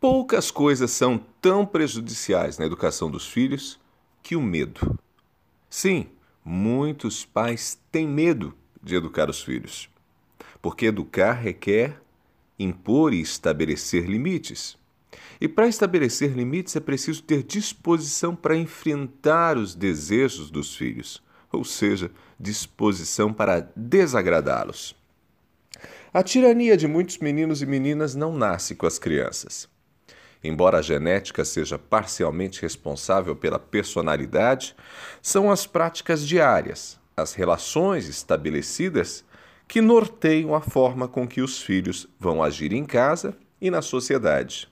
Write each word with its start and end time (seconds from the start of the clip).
Poucas 0.00 0.50
coisas 0.50 0.92
são 0.92 1.18
tão 1.42 1.66
prejudiciais 1.66 2.56
na 2.56 2.64
educação 2.64 3.10
dos 3.10 3.26
filhos 3.26 3.78
que 4.22 4.34
o 4.34 4.40
medo. 4.40 4.98
Sim, 5.68 6.08
muitos 6.42 7.26
pais 7.26 7.78
têm 7.92 8.08
medo 8.08 8.54
de 8.82 8.94
educar 8.94 9.28
os 9.28 9.42
filhos, 9.42 9.90
porque 10.62 10.86
educar 10.86 11.32
requer 11.32 12.00
impor 12.58 13.12
e 13.12 13.20
estabelecer 13.20 14.06
limites. 14.06 14.78
E 15.38 15.46
para 15.46 15.68
estabelecer 15.68 16.32
limites 16.32 16.74
é 16.76 16.80
preciso 16.80 17.22
ter 17.22 17.42
disposição 17.42 18.34
para 18.34 18.56
enfrentar 18.56 19.58
os 19.58 19.74
desejos 19.74 20.50
dos 20.50 20.74
filhos, 20.74 21.22
ou 21.52 21.62
seja, 21.62 22.10
disposição 22.38 23.34
para 23.34 23.70
desagradá-los. 23.76 24.96
A 26.10 26.22
tirania 26.22 26.74
de 26.74 26.88
muitos 26.88 27.18
meninos 27.18 27.60
e 27.60 27.66
meninas 27.66 28.14
não 28.14 28.34
nasce 28.34 28.74
com 28.74 28.86
as 28.86 28.98
crianças. 28.98 29.68
Embora 30.42 30.78
a 30.78 30.82
genética 30.82 31.44
seja 31.44 31.78
parcialmente 31.78 32.62
responsável 32.62 33.36
pela 33.36 33.58
personalidade, 33.58 34.74
são 35.20 35.50
as 35.50 35.66
práticas 35.66 36.26
diárias, 36.26 36.98
as 37.16 37.34
relações 37.34 38.08
estabelecidas 38.08 39.24
que 39.68 39.80
norteiam 39.80 40.54
a 40.54 40.60
forma 40.60 41.06
com 41.06 41.28
que 41.28 41.42
os 41.42 41.62
filhos 41.62 42.08
vão 42.18 42.42
agir 42.42 42.72
em 42.72 42.84
casa 42.84 43.36
e 43.60 43.70
na 43.70 43.82
sociedade. 43.82 44.68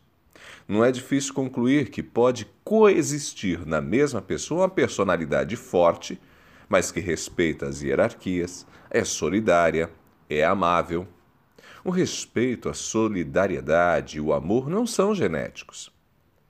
Não 0.67 0.85
é 0.85 0.91
difícil 0.91 1.35
concluir 1.35 1.91
que 1.91 2.03
pode 2.03 2.47
coexistir 2.65 3.67
na 3.67 3.81
mesma 3.81 4.21
pessoa 4.21 4.63
uma 4.63 4.69
personalidade 4.69 5.55
forte, 5.57 6.21
mas 6.69 6.91
que 6.91 7.01
respeita 7.01 7.67
as 7.67 7.83
hierarquias, 7.83 8.67
é 8.91 9.05
solidária, 9.05 9.91
é 10.29 10.45
amável, 10.45 11.07
o 11.89 11.91
respeito, 11.91 12.69
a 12.69 12.75
solidariedade 12.75 14.19
e 14.19 14.21
o 14.21 14.35
amor 14.35 14.69
não 14.69 14.87
são 14.87 15.15
genéticos, 15.15 15.91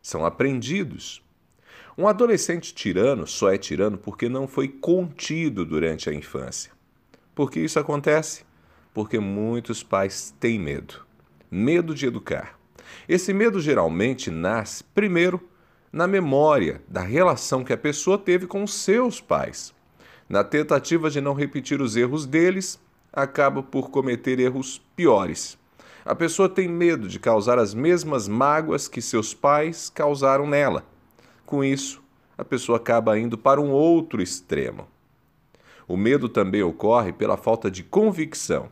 são 0.02 0.26
aprendidos. 0.26 1.22
Um 1.96 2.08
adolescente 2.08 2.74
tirano 2.74 3.24
só 3.26 3.52
é 3.52 3.56
tirano 3.56 3.96
porque 3.96 4.28
não 4.28 4.48
foi 4.48 4.66
contido 4.66 5.64
durante 5.64 6.10
a 6.10 6.12
infância. 6.12 6.72
Por 7.36 7.52
que 7.52 7.60
isso 7.60 7.78
acontece? 7.78 8.44
Porque 8.92 9.20
muitos 9.20 9.82
pais 9.82 10.34
têm 10.40 10.58
medo. 10.58 11.06
Medo 11.48 11.94
de 11.94 12.06
educar. 12.06 12.58
Esse 13.08 13.32
medo 13.32 13.60
geralmente 13.60 14.32
nasce, 14.32 14.82
primeiro, 14.82 15.40
na 15.92 16.08
memória 16.08 16.82
da 16.88 17.02
relação 17.02 17.62
que 17.62 17.72
a 17.72 17.78
pessoa 17.78 18.18
teve 18.18 18.46
com 18.46 18.66
seus 18.66 19.20
pais. 19.20 19.72
Na 20.28 20.42
tentativa 20.42 21.08
de 21.08 21.20
não 21.20 21.32
repetir 21.32 21.80
os 21.80 21.94
erros 21.96 22.26
deles, 22.26 22.80
acaba 23.22 23.62
por 23.62 23.90
cometer 23.90 24.38
erros 24.38 24.80
piores. 24.94 25.58
A 26.04 26.14
pessoa 26.14 26.48
tem 26.48 26.68
medo 26.68 27.08
de 27.08 27.18
causar 27.18 27.58
as 27.58 27.74
mesmas 27.74 28.26
mágoas 28.26 28.88
que 28.88 29.02
seus 29.02 29.34
pais 29.34 29.90
causaram 29.90 30.46
nela. 30.46 30.84
Com 31.44 31.62
isso, 31.62 32.02
a 32.36 32.44
pessoa 32.44 32.78
acaba 32.78 33.18
indo 33.18 33.36
para 33.36 33.60
um 33.60 33.70
outro 33.70 34.22
extremo. 34.22 34.88
O 35.86 35.96
medo 35.96 36.28
também 36.28 36.62
ocorre 36.62 37.12
pela 37.12 37.36
falta 37.36 37.70
de 37.70 37.82
convicção. 37.82 38.70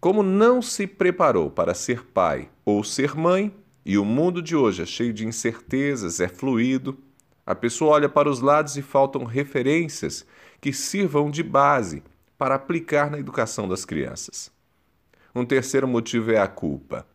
Como 0.00 0.22
não 0.22 0.62
se 0.62 0.86
preparou 0.86 1.50
para 1.50 1.74
ser 1.74 2.04
pai 2.06 2.48
ou 2.64 2.82
ser 2.82 3.16
mãe, 3.16 3.54
e 3.84 3.96
o 3.98 4.04
mundo 4.04 4.42
de 4.42 4.56
hoje 4.56 4.82
é 4.82 4.86
cheio 4.86 5.12
de 5.12 5.26
incertezas, 5.26 6.18
é 6.18 6.26
fluido, 6.26 6.98
a 7.46 7.54
pessoa 7.54 7.92
olha 7.92 8.08
para 8.08 8.28
os 8.28 8.40
lados 8.40 8.76
e 8.76 8.82
faltam 8.82 9.22
referências 9.22 10.26
que 10.60 10.72
sirvam 10.72 11.30
de 11.30 11.44
base 11.44 12.02
para 12.38 12.54
aplicar 12.54 13.10
na 13.10 13.18
educação 13.18 13.68
das 13.68 13.84
crianças. 13.84 14.50
Um 15.34 15.44
terceiro 15.44 15.86
motivo 15.86 16.30
é 16.30 16.38
a 16.38 16.48
culpa. 16.48 17.06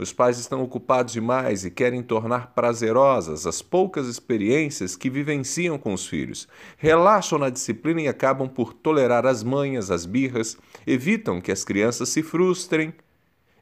Os 0.00 0.14
pais 0.14 0.38
estão 0.38 0.62
ocupados 0.62 1.12
demais 1.12 1.64
e 1.66 1.70
querem 1.70 2.02
tornar 2.02 2.54
prazerosas 2.54 3.46
as 3.46 3.60
poucas 3.60 4.06
experiências 4.06 4.96
que 4.96 5.10
vivenciam 5.10 5.78
com 5.78 5.92
os 5.92 6.06
filhos. 6.06 6.48
Relaxam 6.78 7.38
na 7.38 7.50
disciplina 7.50 8.00
e 8.00 8.08
acabam 8.08 8.48
por 8.48 8.72
tolerar 8.72 9.26
as 9.26 9.42
manhas, 9.42 9.90
as 9.90 10.06
birras, 10.06 10.56
evitam 10.86 11.38
que 11.38 11.52
as 11.52 11.64
crianças 11.64 12.08
se 12.08 12.22
frustrem. 12.22 12.94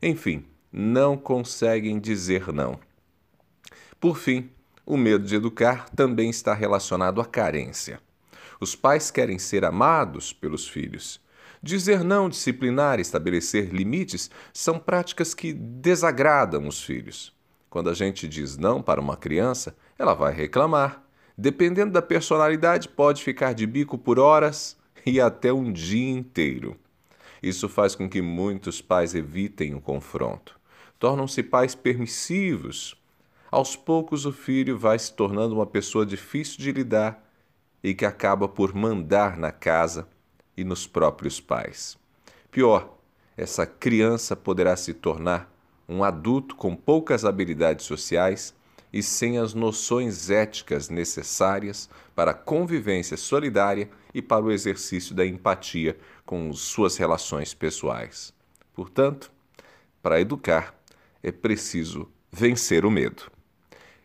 Enfim, 0.00 0.44
não 0.72 1.16
conseguem 1.16 1.98
dizer 1.98 2.52
não. 2.52 2.78
Por 3.98 4.16
fim, 4.16 4.48
o 4.86 4.96
medo 4.96 5.24
de 5.24 5.34
educar 5.34 5.88
também 5.90 6.30
está 6.30 6.54
relacionado 6.54 7.20
à 7.20 7.24
carência. 7.24 8.00
Os 8.60 8.74
pais 8.74 9.10
querem 9.10 9.38
ser 9.38 9.64
amados 9.64 10.32
pelos 10.32 10.66
filhos. 10.66 11.20
Dizer 11.62 12.04
não, 12.04 12.28
disciplinar, 12.28 13.00
estabelecer 13.00 13.72
limites 13.72 14.30
são 14.52 14.78
práticas 14.78 15.34
que 15.34 15.52
desagradam 15.52 16.66
os 16.66 16.82
filhos. 16.82 17.32
Quando 17.68 17.90
a 17.90 17.94
gente 17.94 18.28
diz 18.28 18.56
não 18.56 18.80
para 18.82 19.00
uma 19.00 19.16
criança, 19.16 19.76
ela 19.98 20.14
vai 20.14 20.32
reclamar. 20.32 21.04
Dependendo 21.36 21.92
da 21.92 22.02
personalidade, 22.02 22.88
pode 22.88 23.22
ficar 23.22 23.52
de 23.52 23.66
bico 23.66 23.98
por 23.98 24.18
horas 24.18 24.76
e 25.04 25.20
até 25.20 25.52
um 25.52 25.72
dia 25.72 26.10
inteiro. 26.10 26.76
Isso 27.42 27.68
faz 27.68 27.94
com 27.94 28.08
que 28.08 28.20
muitos 28.20 28.80
pais 28.80 29.14
evitem 29.14 29.74
o 29.74 29.80
confronto. 29.80 30.58
Tornam-se 30.98 31.42
pais 31.42 31.74
permissivos. 31.74 32.96
Aos 33.50 33.76
poucos, 33.76 34.26
o 34.26 34.32
filho 34.32 34.76
vai 34.76 34.98
se 34.98 35.12
tornando 35.12 35.54
uma 35.54 35.66
pessoa 35.66 36.04
difícil 36.04 36.58
de 36.58 36.72
lidar 36.72 37.27
e 37.82 37.94
que 37.94 38.04
acaba 38.04 38.48
por 38.48 38.74
mandar 38.74 39.36
na 39.36 39.52
casa 39.52 40.08
e 40.56 40.64
nos 40.64 40.86
próprios 40.86 41.40
pais. 41.40 41.96
Pior, 42.50 42.98
essa 43.36 43.64
criança 43.66 44.34
poderá 44.34 44.76
se 44.76 44.92
tornar 44.92 45.52
um 45.88 46.02
adulto 46.02 46.56
com 46.56 46.74
poucas 46.74 47.24
habilidades 47.24 47.86
sociais 47.86 48.54
e 48.92 49.02
sem 49.02 49.38
as 49.38 49.54
noções 49.54 50.30
éticas 50.30 50.88
necessárias 50.88 51.88
para 52.14 52.32
a 52.32 52.34
convivência 52.34 53.16
solidária 53.16 53.88
e 54.12 54.20
para 54.20 54.44
o 54.44 54.50
exercício 54.50 55.14
da 55.14 55.24
empatia 55.24 55.96
com 56.24 56.52
suas 56.52 56.96
relações 56.96 57.54
pessoais. 57.54 58.32
Portanto, 58.74 59.30
para 60.02 60.20
educar 60.20 60.74
é 61.22 61.30
preciso 61.30 62.10
vencer 62.30 62.84
o 62.84 62.90
medo. 62.90 63.30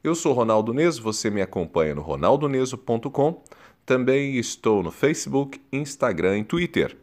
Eu 0.03 0.15
sou 0.15 0.33
Ronaldo 0.33 0.73
Neso, 0.73 1.01
você 1.01 1.29
me 1.29 1.41
acompanha 1.41 1.95
no 1.95 2.01
ronaldoneso.com 2.01 3.41
também 3.85 4.37
estou 4.37 4.81
no 4.81 4.91
Facebook, 4.91 5.61
Instagram 5.71 6.39
e 6.39 6.43
Twitter. 6.43 6.97